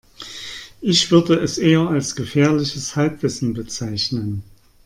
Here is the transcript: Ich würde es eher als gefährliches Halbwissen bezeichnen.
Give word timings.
Ich 0.81 1.11
würde 1.11 1.35
es 1.35 1.59
eher 1.59 1.81
als 1.81 2.15
gefährliches 2.15 2.95
Halbwissen 2.95 3.53
bezeichnen. 3.53 4.41